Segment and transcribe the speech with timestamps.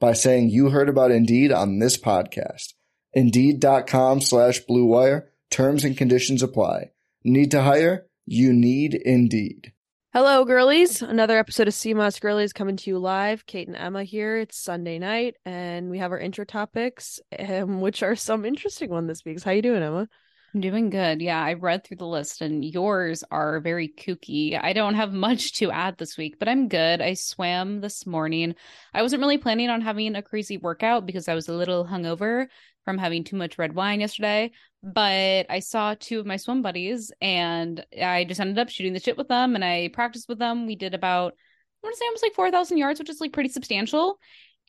[0.00, 2.74] by saying you heard about Indeed on this podcast.
[3.12, 5.26] Indeed.com slash BlueWire.
[5.50, 6.90] Terms and conditions apply.
[7.24, 8.06] Need to hire?
[8.26, 9.72] You need Indeed.
[10.12, 11.02] Hello, girlies.
[11.02, 13.44] Another episode of Sea Moss Girlies coming to you live.
[13.46, 14.38] Kate and Emma here.
[14.38, 19.06] It's Sunday night, and we have our intro topics, um, which are some interesting one
[19.06, 19.42] this week.
[19.42, 20.08] How you doing, Emma?
[20.54, 21.20] I'm doing good.
[21.20, 24.58] Yeah, I read through the list, and yours are very kooky.
[24.60, 27.02] I don't have much to add this week, but I'm good.
[27.02, 28.54] I swam this morning.
[28.94, 32.46] I wasn't really planning on having a crazy workout because I was a little hungover
[32.84, 34.50] from having too much red wine yesterday.
[34.82, 39.00] But I saw two of my swim buddies and I just ended up shooting the
[39.00, 40.66] shit with them and I practiced with them.
[40.66, 43.50] We did about, I want to say almost like 4,000 yards, which is like pretty
[43.50, 44.18] substantial.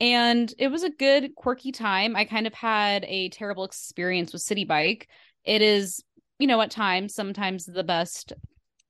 [0.02, 2.16] And it was a good, quirky time.
[2.18, 5.08] I kind of had a terrible experience with Citi Bike.
[5.44, 6.04] It is,
[6.38, 8.34] you know, at times, sometimes the best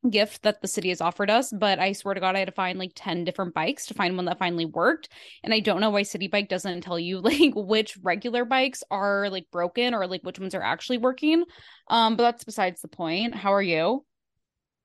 [0.10, 2.54] gift that the city has offered us but i swear to god i had to
[2.54, 5.10] find like 10 different bikes to find one that finally worked.
[5.44, 9.30] And i don't know why Citi Bike doesn't tell you like which regular bikes are
[9.30, 11.44] like broken or like which ones are actually working.
[11.90, 13.36] Um but that's besides the point.
[13.36, 14.06] How are you?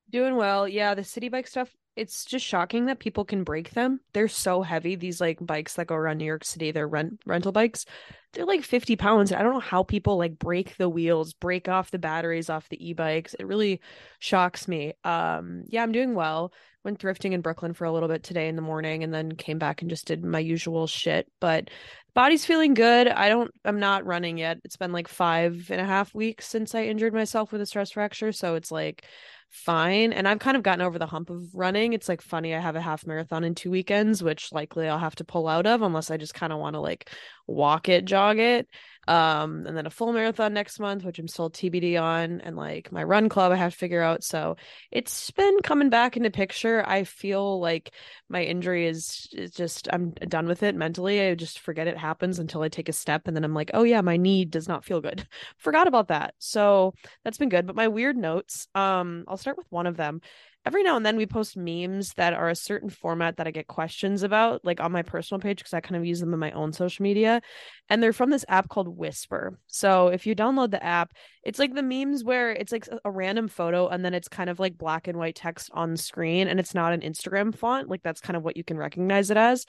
[0.09, 0.67] Doing well.
[0.67, 3.99] Yeah the Citi Bike stuff it's just shocking that people can break them.
[4.13, 4.95] They're so heavy.
[4.95, 7.85] These like bikes that go around New York City, they're rent rental bikes.
[8.33, 9.31] They're like 50 pounds.
[9.31, 12.89] I don't know how people like break the wheels, break off the batteries off the
[12.89, 13.33] e-bikes.
[13.33, 13.79] It really
[14.19, 14.93] shocks me.
[15.05, 16.51] Um, yeah, I'm doing well.
[16.83, 19.57] Went thrifting in Brooklyn for a little bit today in the morning and then came
[19.57, 21.27] back and just did my usual shit.
[21.39, 21.69] But
[22.13, 23.07] body's feeling good.
[23.07, 24.59] I don't I'm not running yet.
[24.65, 27.91] It's been like five and a half weeks since I injured myself with a stress
[27.91, 28.33] fracture.
[28.33, 29.05] So it's like
[29.49, 30.13] fine.
[30.13, 31.93] And I've kind of gotten over the hump of running.
[31.93, 35.15] It's like funny, I have a half marathon in two weekends, which likely I'll have
[35.15, 37.09] to pull out of unless I just kind of want to like
[37.47, 38.67] walk it, jog it.
[39.07, 42.91] Um and then a full marathon next month which i'm still tbd on and like
[42.91, 44.23] my run club i have to figure out.
[44.23, 44.55] So
[44.89, 46.83] it's been coming back into picture.
[46.83, 47.93] I feel like
[48.29, 51.21] my injury is, is just i'm done with it mentally.
[51.21, 53.83] I just forget it happens until i take a step and then i'm like oh
[53.83, 55.27] yeah my knee does not feel good.
[55.57, 56.33] Forgot about that.
[56.39, 57.67] So that's been good.
[57.67, 60.21] But my weird notes um i'll start with one of them
[60.65, 63.67] every now and then we post memes that are a certain format that I get
[63.67, 66.51] questions about, like on my personal page, because I kind of use them in my
[66.51, 67.41] own social media.
[67.87, 69.59] And they're from this app called Whisper.
[69.67, 71.13] So if you download the app,
[71.43, 74.59] it's like the memes where it's like a random photo and then it's kind of
[74.59, 77.87] like black and white text on screen and it's not an Instagram font.
[77.87, 79.67] Like that's kind of what you can recognize it as.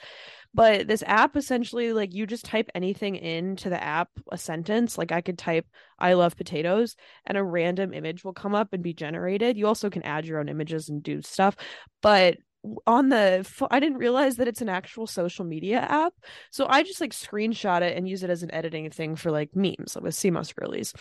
[0.57, 4.97] But this app essentially, like you just type anything into the app, a sentence.
[4.97, 5.67] Like I could type,
[5.99, 6.95] I love potatoes,
[7.27, 9.55] and a random image will come up and be generated.
[9.55, 11.55] You also can add your own images and do stuff.
[12.01, 12.37] But
[12.85, 16.13] on the I didn't realize that it's an actual social media app.
[16.51, 19.55] So I just like screenshot it and use it as an editing thing for like
[19.55, 20.93] memes like with Sea Moss girlies.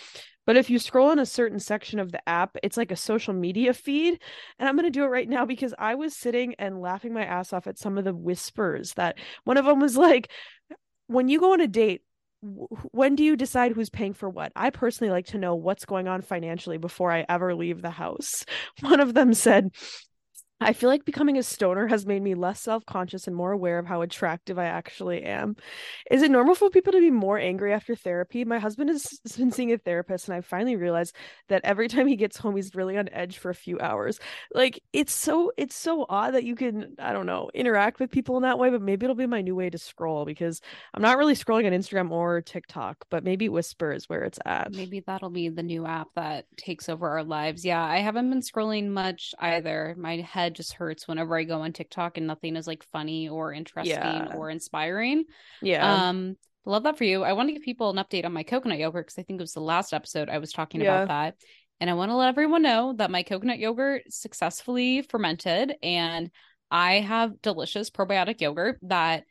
[0.46, 3.34] But if you scroll in a certain section of the app, it's like a social
[3.34, 4.20] media feed.
[4.58, 7.24] And I'm going to do it right now because I was sitting and laughing my
[7.24, 10.30] ass off at some of the whispers that one of them was like,
[11.08, 12.02] when you go on a date,
[12.92, 14.52] when do you decide who's paying for what?
[14.54, 18.44] I personally like to know what's going on financially before I ever leave the house.
[18.80, 19.70] One of them said,
[20.58, 23.78] I feel like becoming a stoner has made me less self conscious and more aware
[23.78, 25.54] of how attractive I actually am.
[26.10, 28.42] Is it normal for people to be more angry after therapy?
[28.42, 31.14] My husband has been seeing a therapist, and I finally realized
[31.48, 34.18] that every time he gets home, he's really on edge for a few hours.
[34.54, 38.36] Like it's so it's so odd that you can I don't know interact with people
[38.36, 40.62] in that way, but maybe it'll be my new way to scroll because
[40.94, 44.72] I'm not really scrolling on Instagram or TikTok, but maybe Whisper is where it's at.
[44.72, 47.62] Maybe that'll be the new app that takes over our lives.
[47.62, 49.94] Yeah, I haven't been scrolling much either.
[49.98, 53.28] My head head just hurts whenever I go on TikTok and nothing is like funny
[53.28, 54.32] or interesting yeah.
[54.34, 55.24] or inspiring.
[55.60, 56.08] Yeah.
[56.08, 57.24] Um, love that for you.
[57.24, 59.42] I want to give people an update on my coconut yogurt because I think it
[59.42, 61.02] was the last episode I was talking yeah.
[61.02, 61.34] about that.
[61.80, 66.30] And I want to let everyone know that my coconut yogurt successfully fermented and
[66.70, 69.24] I have delicious probiotic yogurt that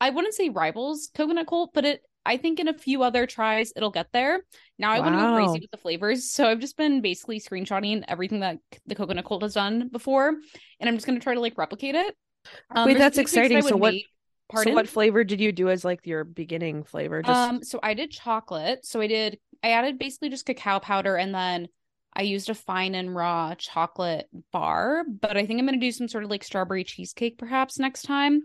[0.00, 3.72] I wouldn't say rivals coconut cult, but it I think in a few other tries
[3.74, 4.42] it'll get there.
[4.78, 8.04] Now I want to go crazy with the flavors, so I've just been basically screenshotting
[8.06, 11.56] everything that the coconut cult has done before, and I'm just gonna try to like
[11.56, 12.14] replicate it.
[12.70, 13.62] Um, Wait, that's exciting.
[13.62, 14.06] So what- make.
[14.56, 17.22] So what flavor did you do as like your beginning flavor?
[17.22, 18.86] Just Um, so I did chocolate.
[18.86, 21.68] So I did I added basically just cacao powder and then
[22.14, 26.08] I used a fine and raw chocolate bar, but I think I'm gonna do some
[26.08, 28.42] sort of like strawberry cheesecake perhaps next time.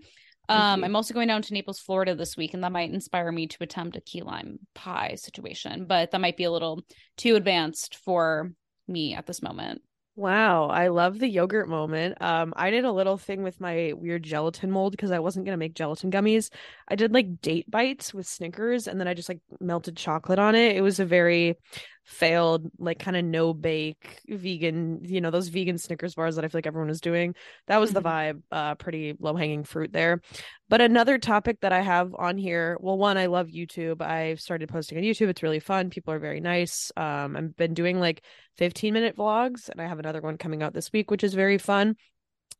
[0.50, 0.86] Um, Mhm.
[0.86, 3.63] I'm also going down to Naples, Florida this week, and that might inspire me to
[3.63, 6.84] attempt a key lime pie situation, but that might be a little
[7.18, 8.54] too advanced for
[8.88, 9.81] me at this moment.
[10.16, 12.22] Wow, I love the yogurt moment.
[12.22, 15.57] Um, I did a little thing with my weird gelatin mold because I wasn't gonna
[15.57, 16.51] make gelatin gummies.
[16.88, 20.54] I did like date bites with Snickers and then I just like melted chocolate on
[20.54, 20.75] it.
[20.75, 21.57] It was a very
[22.06, 26.50] failed, like kind of no bake vegan, you know, those vegan Snickers bars that I
[26.50, 27.34] feel like everyone was doing.
[27.68, 28.06] That was the Mhm.
[28.06, 30.22] vibe, uh, pretty low hanging fruit there.
[30.68, 34.02] But another topic that I have on here, well, one, I love YouTube.
[34.02, 35.30] I've started posting on YouTube.
[35.30, 35.90] It's really fun.
[35.90, 36.92] People are very nice.
[36.98, 38.24] Um, I've been doing like
[38.58, 41.58] 15 minute vlogs, and I have another one coming out this week, which is very
[41.58, 41.96] fun.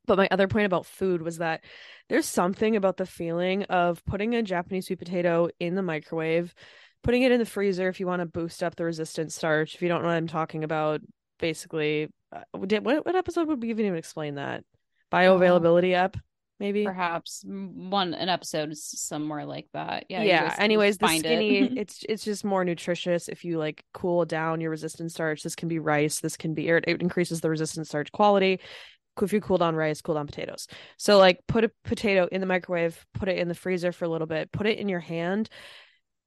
[0.06, 1.64] But my other point about food was that
[2.10, 6.54] there's something about the feeling of putting a Japanese sweet potato in the microwave,
[7.04, 9.76] putting it in the freezer if you want to boost up the resistant starch.
[9.76, 11.02] If you don't know what I'm talking about,
[11.40, 14.64] basically, uh, did, what, what episode would we even explain that?
[15.12, 16.18] Bioavailability up,
[16.60, 16.86] maybe?
[16.86, 20.06] Perhaps one an episode is somewhere like that.
[20.10, 20.24] Yeah.
[20.24, 21.28] yeah anyways the find it.
[21.28, 25.56] skinny it's it's just more nutritious if you like cool down your resistant starch this
[25.56, 28.60] can be rice this can be it increases the resistant starch quality
[29.22, 30.68] if you cool down rice cool down potatoes
[30.98, 34.10] so like put a potato in the microwave put it in the freezer for a
[34.10, 35.50] little bit put it in your hand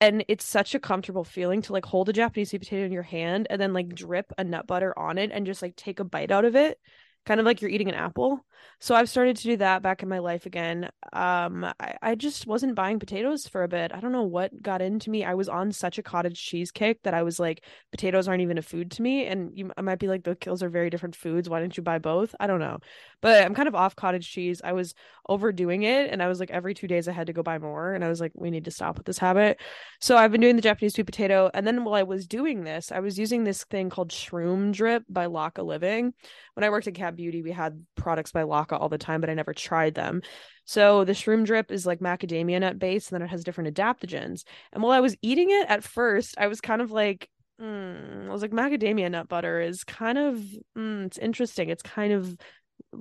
[0.01, 3.03] and it's such a comfortable feeling to like hold a japanese sweet potato in your
[3.03, 6.05] hand and then like drip a nut butter on it and just like take a
[6.05, 6.79] bite out of it
[7.27, 8.45] kind of like you're eating an apple
[8.79, 10.91] so I've started to do that back in my life again.
[11.13, 13.93] Um, I, I just wasn't buying potatoes for a bit.
[13.95, 15.25] I don't know what got into me.
[15.25, 18.59] I was on such a cottage cheese kick that I was like, potatoes aren't even
[18.59, 19.27] a food to me.
[19.27, 21.49] And you I might be like, the kills are very different foods.
[21.49, 22.35] Why didn't you buy both?
[22.39, 22.79] I don't know.
[23.23, 24.61] But I'm kind of off cottage cheese.
[24.63, 24.95] I was
[25.29, 27.95] overdoing it, and I was like, every two days I had to go buy more.
[27.95, 29.59] And I was like, we need to stop with this habit.
[30.01, 31.51] So I've been doing the Japanese sweet potato.
[31.55, 35.05] And then while I was doing this, I was using this thing called Shroom Drip
[35.09, 36.13] by Laka Living
[36.55, 39.35] when I worked at Beauty, we had products by Laka all the time, but I
[39.35, 40.23] never tried them.
[40.65, 44.45] So the shroom drip is like macadamia nut based, and then it has different adaptogens.
[44.73, 47.29] And while I was eating it at first, I was kind of like,
[47.61, 50.43] mm, I was like, macadamia nut butter is kind of,
[50.77, 51.71] mm, it's interesting.
[51.71, 52.37] It's kind of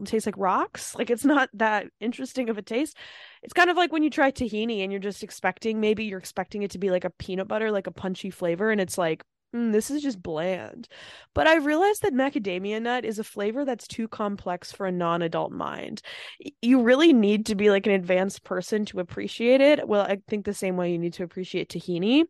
[0.05, 0.95] tastes like rocks.
[0.95, 2.97] Like it's not that interesting of a taste.
[3.43, 6.63] It's kind of like when you try tahini and you're just expecting, maybe you're expecting
[6.63, 9.23] it to be like a peanut butter, like a punchy flavor, and it's like,
[9.55, 10.87] mm, this is just bland.
[11.33, 15.21] But I realized that macadamia nut is a flavor that's too complex for a non
[15.21, 16.01] adult mind.
[16.61, 19.87] You really need to be like an advanced person to appreciate it.
[19.87, 22.25] Well, I think the same way you need to appreciate tahini.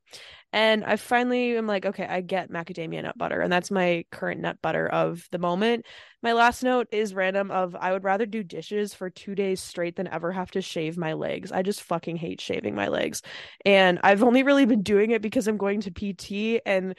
[0.55, 3.41] And I finally am like, okay, I get macadamia nut butter.
[3.41, 5.85] And that's my current nut butter of the moment.
[6.23, 9.97] My last note is random of I would rather do dishes for two days straight
[9.97, 11.51] than ever have to shave my legs.
[11.51, 13.21] I just fucking hate shaving my legs.
[13.65, 16.95] And I've only really been doing it because I'm going to PT and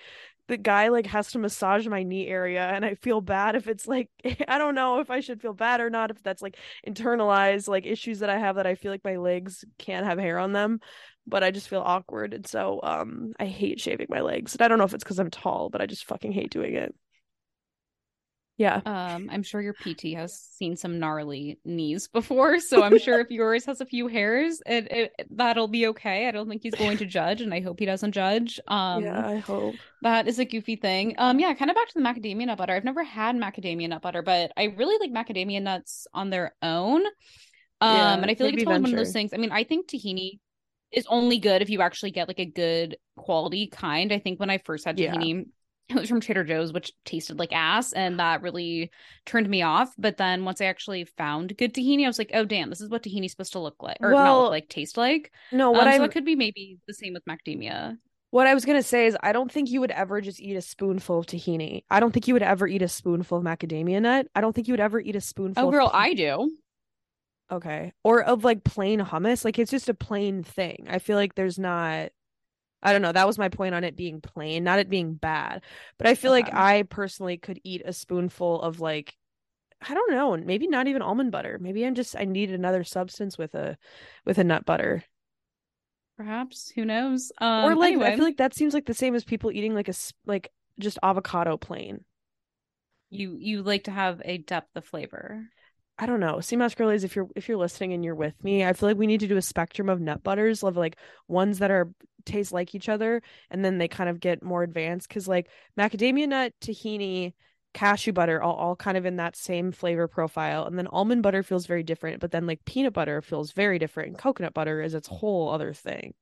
[0.48, 3.88] the guy like has to massage my knee area and I feel bad if it's
[3.88, 4.08] like
[4.46, 6.56] I don't know if I should feel bad or not if that's like
[6.86, 10.38] internalized like issues that I have that I feel like my legs can't have hair
[10.38, 10.78] on them
[11.26, 14.68] but I just feel awkward and so um I hate shaving my legs and I
[14.68, 16.94] don't know if it's because I'm tall but I just fucking hate doing it
[18.56, 23.20] yeah Um, I'm sure your PT has seen some gnarly knees before, so I'm sure
[23.20, 26.28] if yours has a few hairs, it, it that'll be okay.
[26.28, 28.60] I don't think he's going to judge, and I hope he doesn't judge.
[28.68, 31.14] Um, yeah I hope that is a goofy thing.
[31.18, 32.74] Um, yeah, kind of back to the macadamia nut butter.
[32.74, 37.04] I've never had macadamia nut butter, but I really like macadamia nuts on their own.
[37.80, 39.32] Um, Yeah, and I feel like it's probably one of those things.
[39.32, 40.38] I mean, I think tahini
[40.92, 44.12] is only good if you actually get like a good quality kind.
[44.12, 45.14] I think when I first had Yeah.
[45.14, 45.46] tahini,
[45.88, 48.90] it was from Trader Joe's, which tasted like ass, and that really
[49.24, 49.92] turned me off.
[49.98, 52.90] But then once I actually found good tahini, I was like, oh damn, this is
[52.90, 55.32] what tahini's supposed to look like, or not look like, taste like.
[55.52, 57.98] no what um, I so it could be maybe the same with macadamia.
[58.30, 60.60] What I was gonna say is I don't think you would ever just eat a
[60.60, 61.84] spoonful of tahini.
[61.88, 64.26] I don't think you would ever eat a spoonful of macadamia nut.
[64.34, 66.50] I don't think you would ever eat a spoonful Oh, of girl, pe- I do.
[67.50, 67.92] Okay.
[68.04, 69.44] Or of like plain hummus.
[69.44, 70.86] Like it's just a plain thing.
[70.88, 72.10] I feel like there's not
[72.82, 73.12] I don't know.
[73.12, 75.64] That was my point on it being plain, not it being bad.
[75.98, 79.16] But I feel like I personally could eat a spoonful of like
[79.88, 81.58] I don't know, maybe not even almond butter.
[81.60, 83.78] Maybe I'm just I need another substance with a
[84.24, 85.04] with a nut butter.
[86.16, 87.32] Perhaps who knows?
[87.38, 89.74] Um, or like anyway, I feel like that seems like the same as people eating
[89.74, 89.94] like a
[90.26, 92.04] like just avocado plain.
[93.10, 95.48] you you like to have a depth of flavor.
[95.98, 96.40] I don't know.
[96.52, 99.06] Moss girlies, if you're if you're listening and you're with me, I feel like we
[99.06, 101.90] need to do a spectrum of nut butters of like ones that are
[102.26, 105.48] taste like each other and then they kind of get more advanced because like
[105.78, 107.32] macadamia nut, tahini,
[107.72, 111.42] cashew butter all, all kind of in that same flavor profile and then almond butter
[111.42, 114.94] feels very different but then like peanut butter feels very different and coconut butter is
[114.94, 116.14] its whole other thing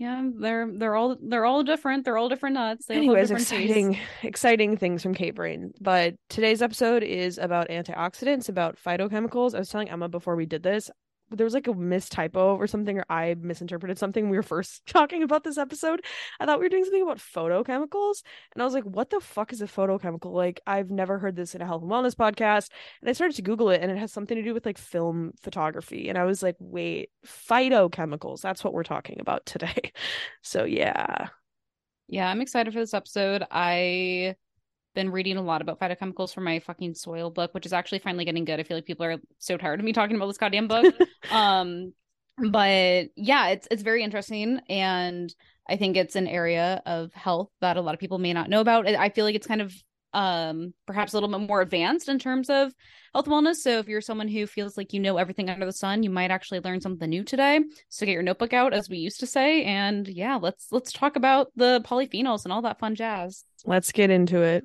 [0.00, 2.06] yeah, they're they're all they're all different.
[2.06, 2.86] They're all different nuts.
[2.86, 4.08] They Anyways, different exciting, tastes.
[4.22, 5.72] exciting things from Kate Brain.
[5.78, 9.54] But today's episode is about antioxidants, about phytochemicals.
[9.54, 10.90] I was telling Emma before we did this,
[11.30, 14.28] there was like a mistypo or something, or I misinterpreted something.
[14.28, 16.04] We were first talking about this episode.
[16.38, 18.22] I thought we were doing something about photochemicals,
[18.54, 21.54] and I was like, "What the fuck is a photochemical?" Like, I've never heard this
[21.54, 22.70] in a health and wellness podcast.
[23.00, 25.32] And I started to Google it, and it has something to do with like film
[25.40, 26.08] photography.
[26.08, 28.40] And I was like, "Wait, phytochemicals?
[28.40, 29.92] That's what we're talking about today."
[30.42, 31.28] So yeah,
[32.08, 33.44] Yeah, I'm excited for this episode.
[33.50, 34.36] I
[34.94, 38.24] been reading a lot about phytochemicals for my fucking soil book, which is actually finally
[38.24, 38.60] getting good.
[38.60, 40.94] I feel like people are so tired of me talking about this goddamn book.
[41.30, 41.92] um,
[42.38, 45.32] but yeah, it's it's very interesting, and
[45.68, 48.60] I think it's an area of health that a lot of people may not know
[48.60, 48.88] about.
[48.88, 49.74] I feel like it's kind of
[50.12, 52.72] um perhaps a little bit more advanced in terms of
[53.14, 55.72] health and wellness so if you're someone who feels like you know everything under the
[55.72, 58.96] sun you might actually learn something new today so get your notebook out as we
[58.96, 62.96] used to say and yeah let's let's talk about the polyphenols and all that fun
[62.96, 64.64] jazz let's get into it.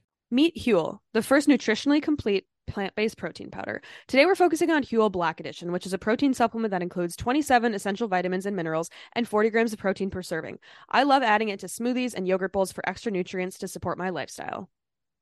[0.33, 3.81] Meet Huel, the first nutritionally complete plant-based protein powder.
[4.07, 7.73] Today we're focusing on Huel Black Edition, which is a protein supplement that includes 27
[7.73, 10.57] essential vitamins and minerals and 40 grams of protein per serving.
[10.87, 14.09] I love adding it to smoothies and yogurt bowls for extra nutrients to support my
[14.09, 14.69] lifestyle.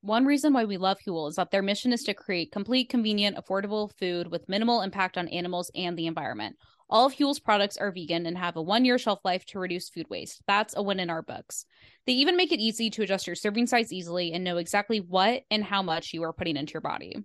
[0.02, 3.36] One reason why we love Huel is that their mission is to create complete, convenient,
[3.36, 6.56] affordable food with minimal impact on animals and the environment.
[6.92, 9.90] All of Huel's products are vegan and have a one year shelf life to reduce
[9.90, 10.42] food waste.
[10.48, 11.66] That's a win in our books.
[12.08, 15.44] They even make it easy to adjust your serving size easily and know exactly what
[15.52, 17.24] and how much you are putting into your body.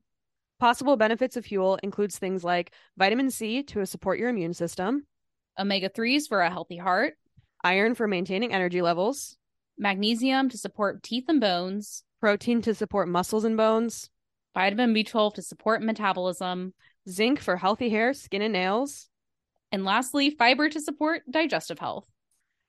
[0.61, 5.07] Possible benefits of Huel includes things like vitamin C to support your immune system,
[5.59, 7.15] Omega 3s for a healthy heart,
[7.63, 9.37] iron for maintaining energy levels,
[9.79, 14.11] magnesium to support teeth and bones, protein to support muscles and bones,
[14.53, 16.75] vitamin B12 to support metabolism,
[17.09, 19.09] zinc for healthy hair, skin, and nails,
[19.75, 22.07] and lastly, fiber to support digestive health.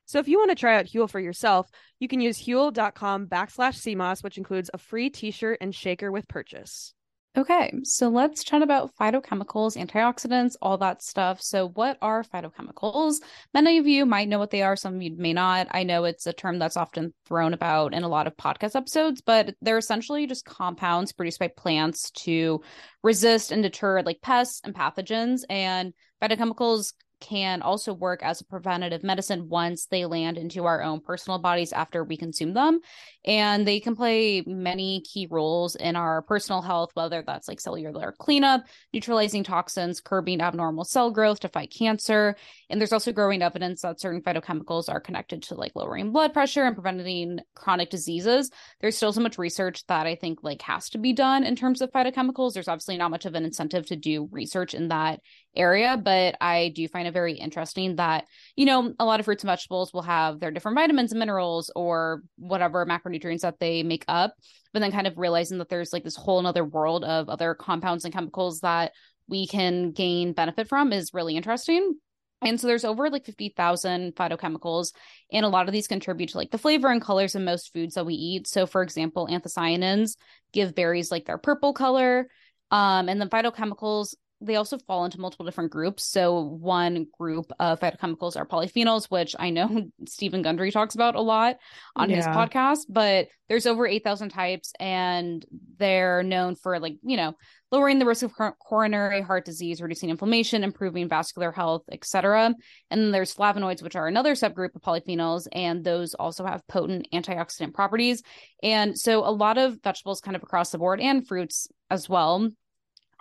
[0.07, 1.69] So if you want to try out Huel for yourself,
[1.99, 6.95] you can use huel.com backslash CMOS, which includes a free t-shirt and shaker with purchase.
[7.37, 11.41] Okay, so let's chat about phytochemicals, antioxidants, all that stuff.
[11.41, 13.15] So, what are phytochemicals?
[13.53, 15.67] Many of you might know what they are, some of you may not.
[15.71, 19.21] I know it's a term that's often thrown about in a lot of podcast episodes,
[19.21, 22.61] but they're essentially just compounds produced by plants to
[23.03, 25.41] resist and deter like pests and pathogens.
[25.49, 30.99] And phytochemicals can also work as a preventative medicine once they land into our own
[30.99, 32.79] personal bodies after we consume them.
[33.25, 38.13] And they can play many key roles in our personal health, whether that's like cellular
[38.19, 42.35] cleanup, neutralizing toxins, curbing abnormal cell growth to fight cancer.
[42.69, 46.63] And there's also growing evidence that certain phytochemicals are connected to like lowering blood pressure
[46.63, 48.51] and preventing chronic diseases.
[48.81, 51.81] There's still so much research that I think like has to be done in terms
[51.81, 52.53] of phytochemicals.
[52.53, 55.21] There's obviously not much of an incentive to do research in that
[55.55, 59.43] area, but I do find it very interesting that, you know, a lot of fruits
[59.43, 64.05] and vegetables will have their different vitamins and minerals or whatever macronutrients that they make
[64.07, 64.33] up,
[64.73, 68.05] but then kind of realizing that there's like this whole another world of other compounds
[68.05, 68.91] and chemicals that
[69.27, 71.95] we can gain benefit from is really interesting.
[72.41, 74.93] And so there's over like 50,000 phytochemicals,
[75.31, 77.95] and a lot of these contribute to like the flavor and colors in most foods
[77.95, 78.47] that we eat.
[78.47, 80.15] So, for example, anthocyanins
[80.51, 82.27] give berries like their purple color.
[82.71, 86.05] Um, and then phytochemicals they also fall into multiple different groups.
[86.05, 91.21] So one group of phytochemicals are polyphenols, which I know Steven Gundry talks about a
[91.21, 91.57] lot
[91.95, 92.17] on yeah.
[92.17, 95.45] his podcast, but there's over 8,000 types and
[95.77, 97.35] they're known for like, you know,
[97.71, 102.53] lowering the risk of coronary heart disease, reducing inflammation, improving vascular health, etc.
[102.89, 107.07] And then there's flavonoids, which are another subgroup of polyphenols, and those also have potent
[107.13, 108.23] antioxidant properties.
[108.63, 112.49] And so a lot of vegetables kind of across the board and fruits as well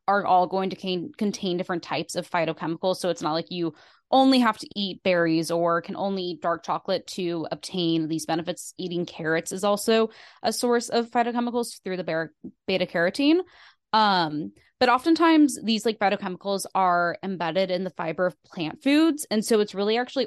[0.07, 2.97] are all going to can- contain different types of phytochemicals.
[2.97, 3.75] So it's not like you
[4.11, 8.75] only have to eat berries or can only eat dark chocolate to obtain these benefits.
[8.79, 10.11] Eating carrots is also
[10.43, 12.29] a source of phytochemicals through the
[12.67, 13.41] beta carotene.
[13.93, 19.27] Um, but oftentimes these like phytochemicals are embedded in the fiber of plant foods.
[19.31, 20.27] And so it's really actually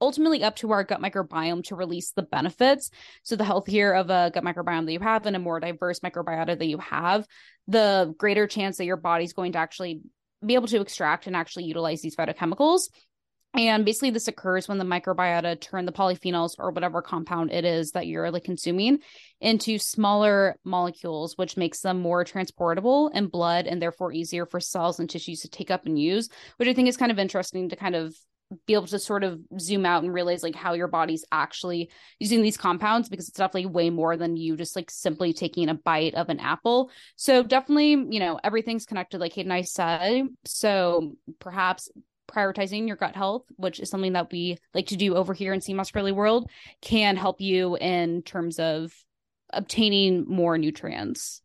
[0.00, 2.90] ultimately up to our gut microbiome to release the benefits.
[3.22, 6.58] So the healthier of a gut microbiome that you have and a more diverse microbiota
[6.58, 7.26] that you have,
[7.68, 10.00] the greater chance that your body's going to actually
[10.44, 12.88] be able to extract and actually utilize these phytochemicals.
[13.56, 17.92] And basically, this occurs when the microbiota turn the polyphenols or whatever compound it is
[17.92, 18.98] that you're like consuming
[19.40, 24.98] into smaller molecules, which makes them more transportable in blood and therefore easier for cells
[24.98, 27.76] and tissues to take up and use, which I think is kind of interesting to
[27.76, 28.16] kind of
[28.66, 32.42] be able to sort of zoom out and realize like how your body's actually using
[32.42, 36.14] these compounds because it's definitely way more than you just like simply taking a bite
[36.14, 36.90] of an apple.
[37.16, 40.28] So definitely, you know, everything's connected like Kate and I said.
[40.44, 41.90] So perhaps
[42.28, 45.60] prioritizing your gut health, which is something that we like to do over here in
[45.60, 48.92] Sea Moss World, can help you in terms of
[49.50, 51.42] obtaining more nutrients.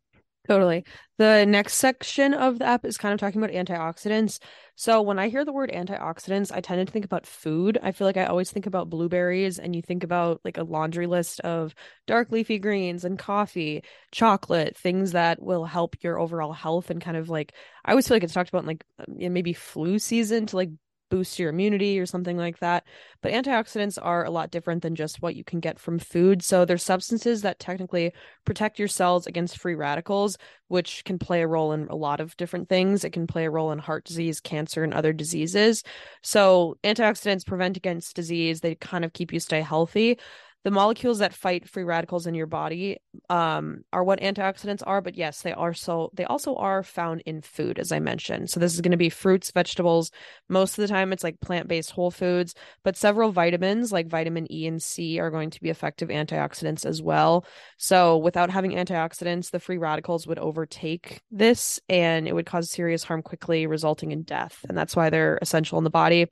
[0.48, 0.84] Totally.
[1.18, 4.40] The next section of the app is kind of talking about antioxidants.
[4.80, 7.78] So when I hear the word antioxidants, I tend to think about food.
[7.82, 11.06] I feel like I always think about blueberries and you think about like a laundry
[11.06, 11.74] list of
[12.06, 17.18] dark leafy greens and coffee, chocolate, things that will help your overall health and kind
[17.18, 17.52] of like
[17.84, 20.70] I always feel like it's talked about in like uh, maybe flu season to like
[21.10, 22.84] boost your immunity or something like that.
[23.20, 26.42] But antioxidants are a lot different than just what you can get from food.
[26.42, 28.12] So they're substances that technically
[28.46, 30.38] protect your cells against free radicals,
[30.68, 33.04] which can play a role in a lot of different things.
[33.04, 35.82] It can play a role in heart disease, cancer, and other diseases.
[36.22, 38.60] So antioxidants prevent against disease.
[38.60, 40.18] They kind of keep you stay healthy
[40.62, 42.98] the molecules that fight free radicals in your body
[43.30, 47.40] um, are what antioxidants are but yes they are so they also are found in
[47.40, 48.50] food as i mentioned.
[48.50, 50.10] So this is going to be fruits vegetables.
[50.48, 54.66] Most of the time it's like plant-based whole foods but several vitamins like vitamin e
[54.66, 57.46] and c are going to be effective antioxidants as well.
[57.78, 63.02] So without having antioxidants the free radicals would overtake this and it would cause serious
[63.04, 66.26] harm quickly resulting in death and that's why they're essential in the body.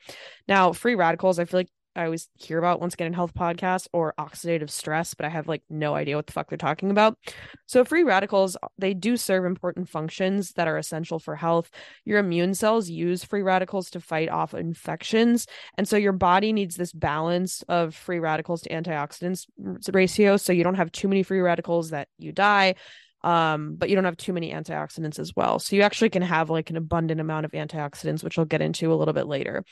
[0.47, 3.89] Now free radicals i feel like I always hear about once again in health podcasts
[3.93, 7.19] or oxidative stress, but I have like no idea what the fuck they're talking about.
[7.67, 11.71] So free radicals, they do serve important functions that are essential for health.
[12.05, 15.47] Your immune cells use free radicals to fight off infections.
[15.77, 19.47] And so your body needs this balance of free radicals to antioxidants
[19.93, 20.37] ratio.
[20.37, 22.77] So you don't have too many free radicals that you die
[23.25, 25.59] um but you don't have too many antioxidants as well.
[25.59, 28.93] So you actually can have like an abundant amount of antioxidants which i'll get into
[28.93, 29.65] a little bit later.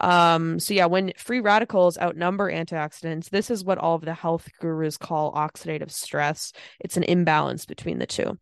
[0.00, 4.48] Um so yeah when free radicals outnumber antioxidants this is what all of the health
[4.60, 6.52] gurus call oxidative stress.
[6.80, 8.38] It's an imbalance between the two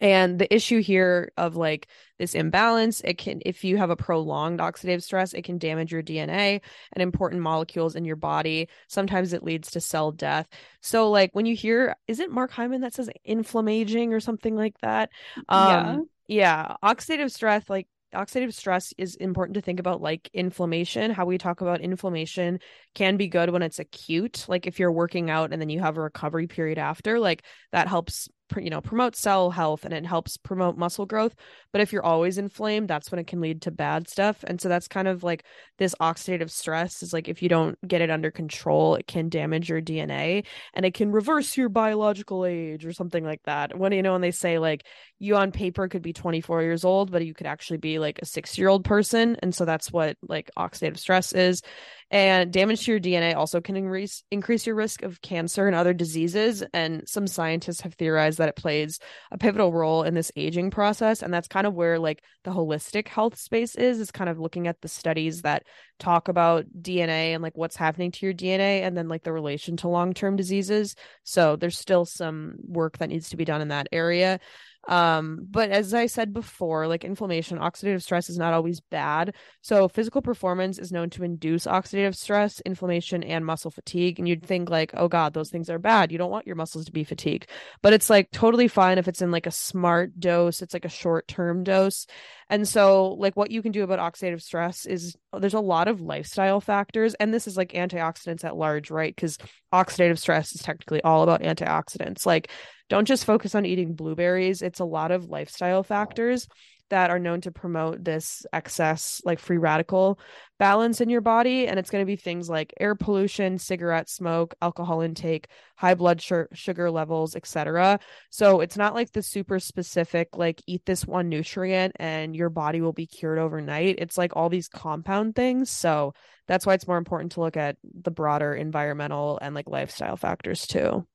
[0.00, 4.60] and the issue here of like this imbalance, it can, if you have a prolonged
[4.60, 6.60] oxidative stress, it can damage your DNA
[6.92, 8.68] and important molecules in your body.
[8.88, 10.48] Sometimes it leads to cell death.
[10.80, 14.78] So, like when you hear, is it Mark Hyman that says inflammaging or something like
[14.80, 15.10] that?
[15.48, 15.98] Um, yeah.
[16.28, 16.76] Yeah.
[16.82, 21.60] Oxidative stress, like oxidative stress is important to think about like inflammation how we talk
[21.60, 22.58] about inflammation
[22.94, 25.96] can be good when it's acute like if you're working out and then you have
[25.98, 30.36] a recovery period after like that helps you know promote cell health and it helps
[30.36, 31.34] promote muscle growth
[31.72, 34.68] but if you're always inflamed that's when it can lead to bad stuff and so
[34.68, 35.44] that's kind of like
[35.78, 39.68] this oxidative stress is like if you don't get it under control it can damage
[39.68, 43.78] your dna and it can reverse your biological age or something like that.
[43.78, 44.84] When you know when they say like
[45.18, 48.26] you on paper could be 24 years old but you could actually be like a
[48.26, 51.62] 6 year old person and so that's what like oxidative stress is
[52.10, 55.92] and damage to your DNA also can increase increase your risk of cancer and other
[55.92, 56.64] diseases.
[56.72, 58.98] And some scientists have theorized that it plays
[59.30, 61.22] a pivotal role in this aging process.
[61.22, 64.66] And that's kind of where like the holistic health space is, is kind of looking
[64.68, 65.64] at the studies that
[65.98, 69.76] talk about DNA and like what's happening to your DNA and then like the relation
[69.78, 70.94] to long-term diseases.
[71.24, 74.40] So there's still some work that needs to be done in that area.
[74.88, 79.34] Um, but as I said before, like inflammation, oxidative stress is not always bad.
[79.60, 84.18] So physical performance is known to induce oxidative stress, inflammation, and muscle fatigue.
[84.18, 86.10] And you'd think like, oh God, those things are bad.
[86.10, 87.48] You don't want your muscles to be fatigued.
[87.82, 90.90] But it's like totally fine if it's in like a smart dose, it's like a
[90.90, 92.06] short-term dose.
[92.50, 96.00] And so, like, what you can do about oxidative stress is there's a lot of
[96.00, 99.14] lifestyle factors, and this is like antioxidants at large, right?
[99.14, 99.38] Because
[99.72, 102.24] oxidative stress is technically all about antioxidants.
[102.24, 102.50] Like,
[102.88, 104.62] don't just focus on eating blueberries.
[104.62, 106.46] It's a lot of lifestyle factors
[106.90, 110.18] that are known to promote this excess like free radical
[110.58, 114.54] balance in your body and it's going to be things like air pollution cigarette smoke
[114.60, 117.98] alcohol intake high blood sh- sugar levels etc
[118.30, 122.80] so it's not like the super specific like eat this one nutrient and your body
[122.80, 123.96] will be cured overnight.
[123.98, 125.70] It's like all these compound things.
[125.70, 126.14] So
[126.46, 130.66] that's why it's more important to look at the broader environmental and like lifestyle factors
[130.66, 131.06] too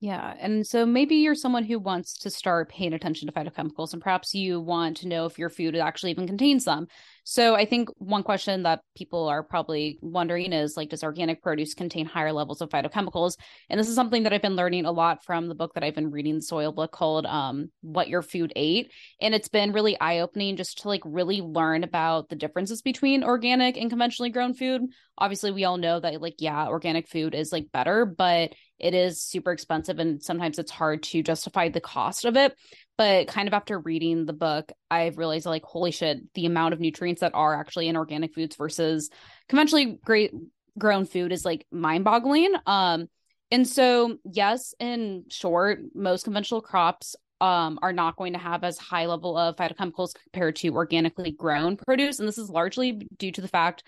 [0.00, 0.34] yeah.
[0.38, 4.34] And so maybe you're someone who wants to start paying attention to phytochemicals and perhaps
[4.34, 6.88] you want to know if your food actually even contains them.
[7.22, 11.72] So I think one question that people are probably wondering is like, does organic produce
[11.72, 13.38] contain higher levels of phytochemicals?
[13.70, 15.94] And this is something that I've been learning a lot from the book that I've
[15.94, 18.92] been reading, the soil book called um, What Your Food Ate.
[19.22, 23.24] And it's been really eye opening just to like really learn about the differences between
[23.24, 24.82] organic and conventionally grown food.
[25.16, 28.52] Obviously, we all know that like, yeah, organic food is like better, but
[28.84, 32.54] it is super expensive and sometimes it's hard to justify the cost of it.
[32.96, 36.80] But kind of after reading the book i've realized like holy shit the amount of
[36.80, 39.10] nutrients that are actually in organic foods versus
[39.48, 40.32] conventionally great
[40.78, 43.08] grown food is like mind boggling um
[43.50, 48.78] and so yes in short most conventional crops um, are not going to have as
[48.78, 52.18] high level of phytochemicals compared to organically grown produce.
[52.18, 53.82] And this is largely due to the fact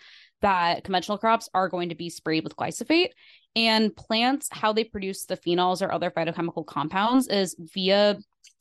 [0.46, 3.10] that conventional crops are going to be sprayed with glyphosate
[3.56, 8.16] and plants how they produce the phenols or other phytochemical compounds is via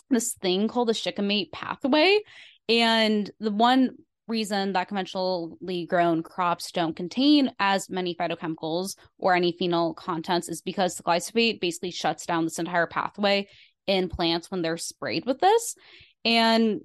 [0.09, 2.19] this thing called the shikimate pathway.
[2.67, 9.51] And the one reason that conventionally grown crops don't contain as many phytochemicals or any
[9.51, 13.47] phenol contents is because the glyphosate basically shuts down this entire pathway
[13.85, 15.75] in plants when they're sprayed with this.
[16.23, 16.81] And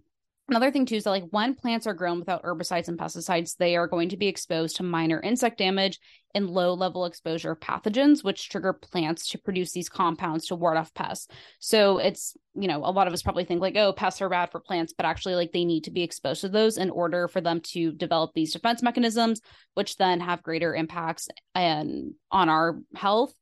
[0.50, 3.76] Another thing too is that like when plants are grown without herbicides and pesticides, they
[3.76, 6.00] are going to be exposed to minor insect damage
[6.34, 10.76] and low level exposure of pathogens, which trigger plants to produce these compounds to ward
[10.76, 11.28] off pests.
[11.60, 14.50] So it's, you know, a lot of us probably think like, oh, pests are bad
[14.50, 17.40] for plants, but actually like they need to be exposed to those in order for
[17.40, 19.40] them to develop these defense mechanisms,
[19.74, 23.32] which then have greater impacts and on our health.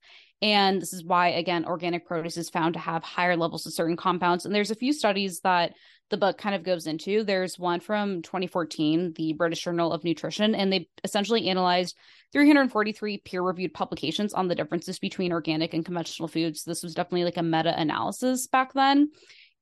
[0.41, 3.97] And this is why, again, organic produce is found to have higher levels of certain
[3.97, 4.45] compounds.
[4.45, 5.75] And there's a few studies that
[6.11, 7.25] the book kind of goes into.
[7.25, 11.97] There's one from 2014, the British Journal of Nutrition, and they essentially analyzed
[12.33, 16.65] 343 peer reviewed publications on the differences between organic and conventional foods.
[16.65, 19.11] This was definitely like a meta analysis back then.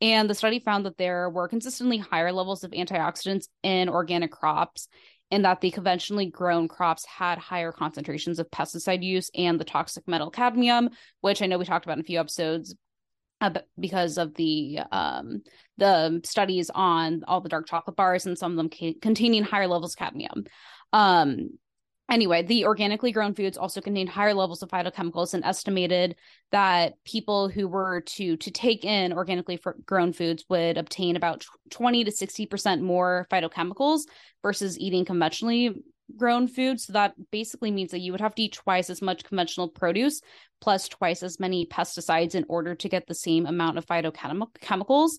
[0.00, 4.88] And the study found that there were consistently higher levels of antioxidants in organic crops,
[5.30, 10.06] and that the conventionally grown crops had higher concentrations of pesticide use and the toxic
[10.06, 12.74] metal cadmium, which I know we talked about in a few episodes
[13.40, 15.42] uh, because of the um,
[15.78, 19.94] the studies on all the dark chocolate bars and some of them containing higher levels
[19.94, 20.44] of cadmium.
[20.92, 21.50] Um,
[22.10, 26.16] anyway, the organically grown foods also contain higher levels of phytochemicals and estimated
[26.52, 32.04] that people who were to to take in organically grown foods would obtain about 20
[32.04, 34.02] to 60% more phytochemicals
[34.42, 35.82] versus eating conventionally
[36.16, 36.80] grown food.
[36.80, 40.20] So that basically means that you would have to eat twice as much conventional produce
[40.60, 45.18] plus twice as many pesticides in order to get the same amount of phytochemicals.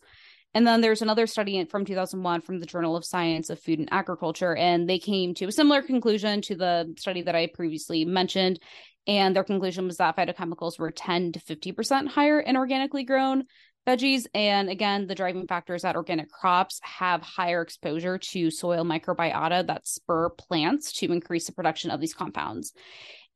[0.53, 3.89] And then there's another study from 2001 from the Journal of Science of Food and
[3.91, 8.59] Agriculture, and they came to a similar conclusion to the study that I previously mentioned.
[9.05, 13.45] And their conclusion was that phytochemicals were 10 to 50% higher in organically grown
[13.87, 14.27] veggies.
[14.33, 19.65] And again, the driving factor is that organic crops have higher exposure to soil microbiota
[19.67, 22.73] that spur plants to increase the production of these compounds.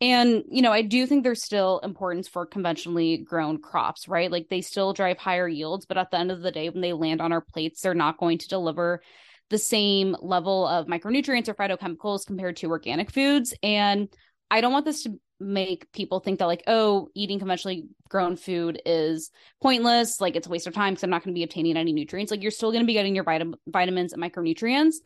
[0.01, 4.31] And, you know, I do think there's still importance for conventionally grown crops, right?
[4.31, 6.91] Like they still drive higher yields, but at the end of the day, when they
[6.91, 9.03] land on our plates, they're not going to deliver
[9.51, 13.53] the same level of micronutrients or phytochemicals compared to organic foods.
[13.61, 14.09] And
[14.49, 18.79] I don't want this to make people think that like oh eating conventionally grown food
[18.85, 21.75] is pointless like it's a waste of time because i'm not going to be obtaining
[21.75, 24.97] any nutrients like you're still going to be getting your vitam- vitamins and micronutrients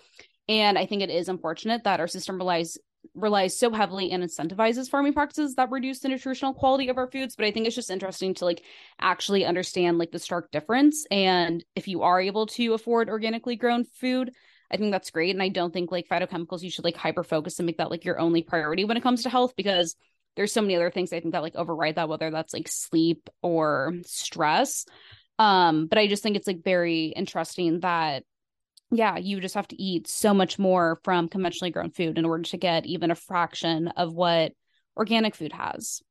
[0.50, 2.78] and i think it is unfortunate that our system relies
[3.16, 7.36] relies so heavily and incentivizes farming practices that reduce the nutritional quality of our foods
[7.36, 8.64] but i think it's just interesting to like
[9.00, 13.84] actually understand like the stark difference and if you are able to afford organically grown
[13.84, 14.32] food
[14.72, 15.30] I think that's great.
[15.30, 18.04] And I don't think like phytochemicals, you should like hyper focus and make that like
[18.04, 19.96] your only priority when it comes to health because
[20.36, 23.30] there's so many other things I think that like override that, whether that's like sleep
[23.42, 24.86] or stress.
[25.38, 28.24] Um, but I just think it's like very interesting that
[28.92, 32.44] yeah, you just have to eat so much more from conventionally grown food in order
[32.44, 34.54] to get even a fraction of what
[34.96, 36.02] organic food has.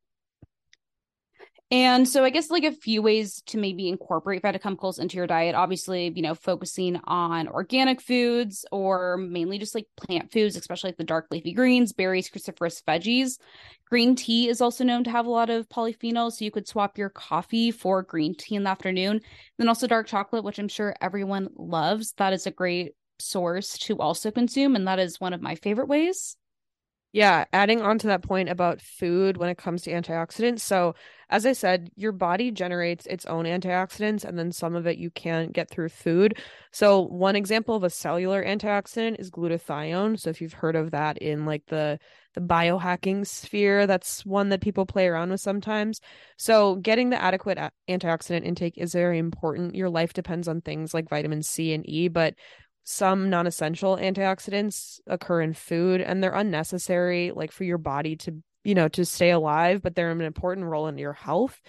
[1.70, 5.54] And so I guess like a few ways to maybe incorporate phytochemicals into your diet.
[5.54, 10.98] Obviously, you know, focusing on organic foods or mainly just like plant foods, especially like
[10.98, 13.38] the dark leafy greens, berries, cruciferous veggies.
[13.88, 16.98] Green tea is also known to have a lot of polyphenols, so you could swap
[16.98, 19.20] your coffee for green tea in the afternoon.
[19.58, 22.12] Then also dark chocolate, which I'm sure everyone loves.
[22.18, 25.88] That is a great source to also consume and that is one of my favorite
[25.88, 26.36] ways.
[27.14, 30.60] Yeah, adding on to that point about food when it comes to antioxidants.
[30.62, 30.96] So,
[31.30, 35.10] as I said, your body generates its own antioxidants, and then some of it you
[35.10, 36.36] can't get through food.
[36.72, 40.18] So, one example of a cellular antioxidant is glutathione.
[40.18, 42.00] So, if you've heard of that in like the
[42.34, 46.00] the biohacking sphere, that's one that people play around with sometimes.
[46.36, 49.76] So, getting the adequate antioxidant intake is very important.
[49.76, 52.34] Your life depends on things like vitamin C and E, but
[52.84, 58.74] some non-essential antioxidants occur in food and they're unnecessary like for your body to you
[58.74, 61.60] know to stay alive but they're an important role in your health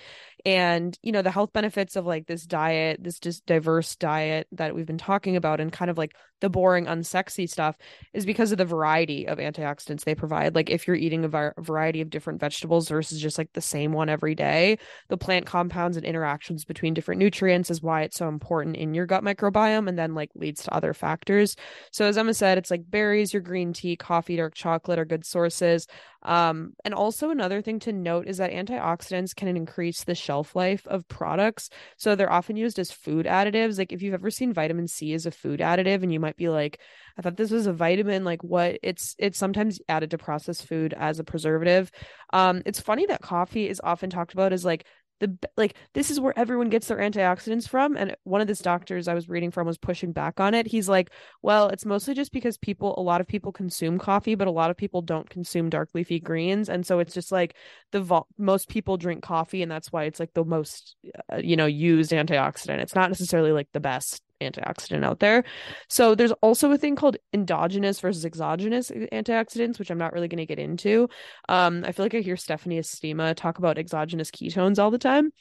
[0.45, 4.75] and you know the health benefits of like this diet this just diverse diet that
[4.75, 7.77] we've been talking about and kind of like the boring unsexy stuff
[8.13, 10.53] is because of the variety of antioxidants they provide.
[10.53, 13.93] Like if you're eating a var- variety of different vegetables versus just like the same
[13.93, 14.77] one every day
[15.07, 19.05] the plant compounds and interactions between different nutrients is why it's so important in your
[19.05, 21.55] gut microbiome and then like leads to other factors.
[21.91, 25.25] So as emma said it's like berries your green tea coffee dark chocolate are good
[25.25, 25.87] sources.
[26.21, 30.85] Um, and also another thing to note is that antioxidants can increase the shelf life
[30.87, 31.69] of products.
[31.97, 33.77] So they're often used as food additives.
[33.77, 36.49] Like if you've ever seen vitamin C as a food additive and you might be
[36.49, 36.79] like,
[37.17, 40.93] I thought this was a vitamin, like what it's it's sometimes added to processed food
[40.97, 41.91] as a preservative.
[42.33, 44.85] Um, it's funny that coffee is often talked about as like
[45.19, 49.07] the like this is where everyone gets their antioxidants from and one of these doctors
[49.07, 50.67] i was reading from was pushing back on it.
[50.67, 54.47] He's like well it's mostly just because people a lot of people consume coffee but
[54.47, 57.55] a lot of people don't consume dark leafy greens and so it's just like
[57.91, 60.95] the most people drink coffee and that's why it's like the most
[61.31, 62.79] uh, you know used antioxidant.
[62.79, 65.43] It's not necessarily like the best antioxidant out there.
[65.89, 70.37] So there's also a thing called endogenous versus exogenous antioxidants, which I'm not really going
[70.37, 71.09] to get into.
[71.49, 75.31] Um, I feel like I hear Stephanie Estima talk about exogenous ketones all the time.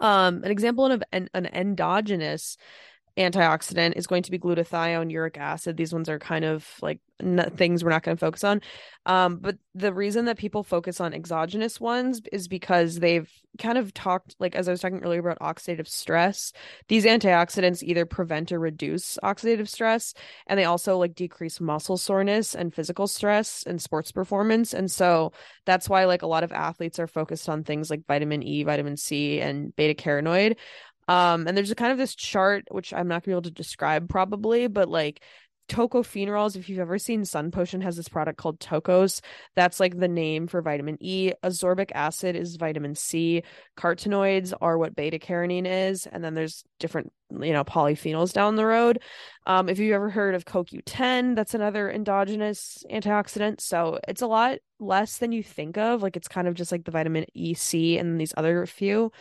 [0.00, 2.56] Um, an example of an, an endogenous
[3.16, 5.76] antioxidant is going to be glutathione, uric acid.
[5.76, 8.60] These ones are kind of like n- things we're not going to focus on.
[9.04, 13.92] Um, but the reason that people focus on exogenous ones is because they've kind of
[13.92, 16.52] talked, like as I was talking earlier about oxidative stress,
[16.88, 20.14] these antioxidants either prevent or reduce oxidative stress,
[20.46, 24.72] and they also like decrease muscle soreness and physical stress and sports performance.
[24.72, 25.32] And so
[25.66, 28.96] that's why like a lot of athletes are focused on things like vitamin E, vitamin
[28.96, 30.56] C, and beta carotenoid
[31.08, 33.50] um, and there's a kind of this chart, which I'm not gonna be able to
[33.50, 35.22] describe probably, but like
[35.68, 39.20] tocopherols if you've ever seen sun potion has this product called tocos
[39.54, 41.32] that's like the name for vitamin e.
[41.42, 43.42] Ascorbic acid is vitamin c.
[43.78, 48.66] Carotenoids are what beta carotene is and then there's different you know polyphenols down the
[48.66, 49.00] road.
[49.46, 53.60] Um, if you've ever heard of coq10 that's another endogenous antioxidant.
[53.60, 56.02] So it's a lot less than you think of.
[56.02, 59.12] Like it's kind of just like the vitamin e c and these other few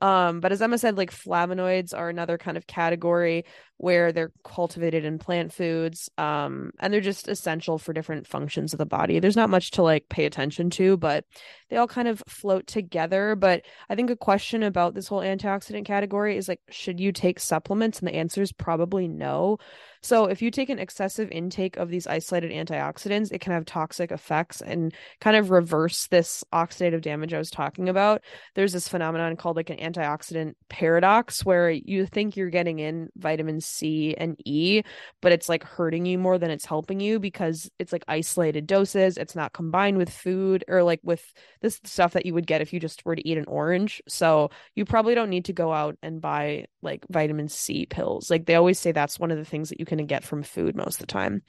[0.00, 3.44] um, but as Emma said, like flavonoids are another kind of category
[3.76, 6.08] where they're cultivated in plant foods.
[6.18, 9.18] Um, and they're just essential for different functions of the body.
[9.20, 11.24] There's not much to like pay attention to, but
[11.70, 13.36] they all kind of float together.
[13.36, 17.40] But I think a question about this whole antioxidant category is like, should you take
[17.40, 18.00] supplements?
[18.00, 19.58] And the answer is probably no.
[20.02, 24.10] So if you take an excessive intake of these isolated antioxidants, it can have toxic
[24.10, 28.22] effects and kind of reverse this oxidative damage I was talking about.
[28.54, 33.60] There's this phenomenon called like an antioxidant paradox where you think you're getting in vitamin
[33.60, 34.82] C and E,
[35.20, 39.18] but it's like hurting you more than it's helping you because it's like isolated doses.
[39.18, 41.22] It's not combined with food or like with
[41.60, 44.02] this is stuff that you would get if you just were to eat an orange.
[44.08, 48.30] So you probably don't need to go out and buy like vitamin C pills.
[48.30, 50.76] Like they always say that's one of the things that you can get from food
[50.76, 51.42] most of the time.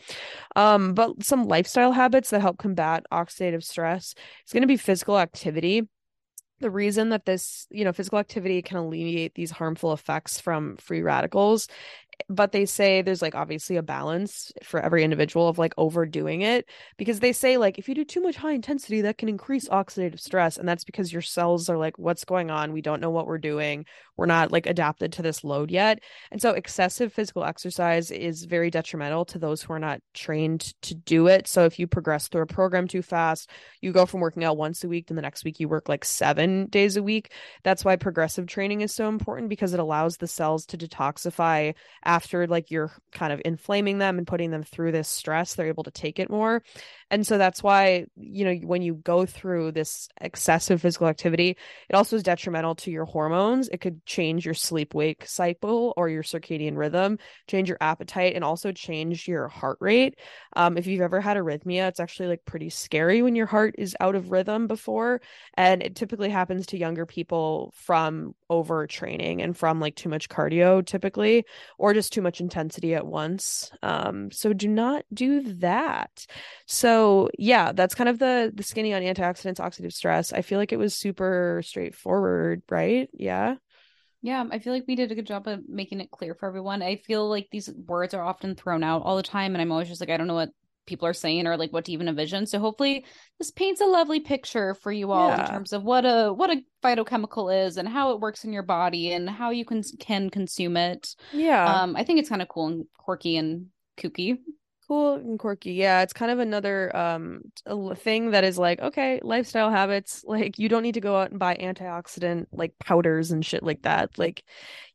[0.55, 4.13] Um, but some lifestyle habits that help combat oxidative stress
[4.45, 5.87] is going to be physical activity
[6.61, 11.01] the reason that this you know physical activity can alleviate these harmful effects from free
[11.01, 11.67] radicals
[12.29, 16.67] but they say there's like obviously a balance for every individual of like overdoing it
[16.97, 20.19] because they say like if you do too much high intensity that can increase oxidative
[20.19, 22.73] stress and that's because your cells are like what's going on?
[22.73, 23.85] We don't know what we're doing.
[24.17, 25.99] We're not like adapted to this load yet.
[26.31, 30.95] And so excessive physical exercise is very detrimental to those who are not trained to
[30.95, 31.47] do it.
[31.47, 33.49] So if you progress through a program too fast
[33.81, 36.05] you go from working out once a week to the next week you work like
[36.05, 37.31] 7 days a week.
[37.63, 41.73] That's why progressive training is so important because it allows the cells to detoxify
[42.11, 45.83] after like you're kind of inflaming them and putting them through this stress they're able
[45.83, 46.61] to take it more
[47.11, 51.57] and so that's why you know when you go through this excessive physical activity
[51.89, 53.67] it also is detrimental to your hormones.
[53.67, 58.43] It could change your sleep wake cycle or your circadian rhythm change your appetite and
[58.43, 60.17] also change your heart rate.
[60.55, 63.95] Um, if you've ever had arrhythmia it's actually like pretty scary when your heart is
[63.99, 65.21] out of rhythm before
[65.55, 70.85] and it typically happens to younger people from overtraining and from like too much cardio
[70.85, 71.45] typically
[71.77, 73.69] or just too much intensity at once.
[73.83, 76.25] Um, so do not do that.
[76.67, 77.00] So
[77.37, 80.79] yeah that's kind of the the skinny on antioxidants oxidative stress i feel like it
[80.79, 83.55] was super straightforward right yeah
[84.23, 86.83] yeah, I feel like we did a good job of making it clear for everyone.
[86.83, 89.87] I feel like these words are often thrown out all the time, and I'm always
[89.87, 90.51] just like, I don't know what
[90.85, 92.45] people are saying or like what to even envision.
[92.45, 93.05] So hopefully
[93.39, 95.41] this paints a lovely picture for you all yeah.
[95.41, 98.63] in terms of what a what a phytochemical is and how it works in your
[98.63, 101.15] body and how you can can consume it.
[101.31, 101.81] Yeah.
[101.81, 104.39] Um I think it's kind of cool and quirky and kooky
[104.91, 105.71] cool and quirky.
[105.71, 107.43] Yeah, it's kind of another um
[107.95, 110.25] thing that is like, okay, lifestyle habits.
[110.27, 113.83] Like you don't need to go out and buy antioxidant like powders and shit like
[113.83, 114.17] that.
[114.17, 114.43] Like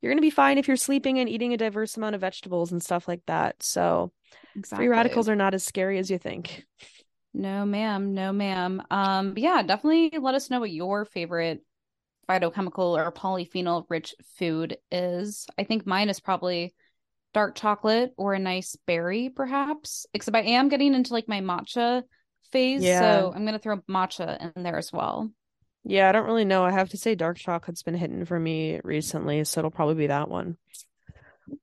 [0.00, 2.82] you're gonna be fine if you're sleeping and eating a diverse amount of vegetables and
[2.82, 3.62] stuff like that.
[3.62, 4.12] So
[4.54, 4.84] exactly.
[4.84, 6.64] free radicals are not as scary as you think.
[7.32, 8.12] No, ma'am.
[8.12, 8.82] No, ma'am.
[8.90, 11.62] Um, yeah, definitely let us know what your favorite
[12.28, 15.46] phytochemical or polyphenol rich food is.
[15.58, 16.74] I think mine is probably
[17.36, 20.06] dark chocolate or a nice berry, perhaps.
[20.14, 22.02] Except I am getting into like my matcha
[22.50, 22.82] phase.
[22.82, 23.00] Yeah.
[23.00, 25.30] So I'm gonna throw matcha in there as well.
[25.84, 26.64] Yeah, I don't really know.
[26.64, 30.06] I have to say dark chocolate's been hitting for me recently, so it'll probably be
[30.06, 30.56] that one.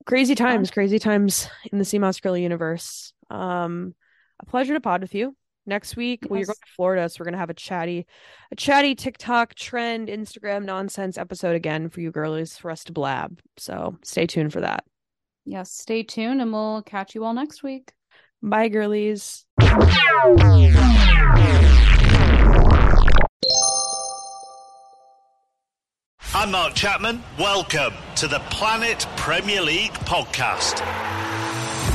[0.05, 3.11] Crazy times, crazy times in the Sea Moss Girly universe.
[3.31, 3.95] Um,
[4.39, 5.35] a pleasure to pod with you.
[5.65, 6.29] Next week, yes.
[6.29, 8.05] well, you're going to Florida, so we're gonna have a chatty,
[8.51, 13.39] a chatty TikTok trend, Instagram nonsense episode again for you girlies for us to blab.
[13.57, 14.83] So stay tuned for that.
[15.45, 17.91] Yes, stay tuned and we'll catch you all next week.
[18.41, 19.45] Bye, girlies.
[26.35, 27.21] I'm Mark Chapman.
[27.37, 30.81] Welcome to the Planet Premier League podcast.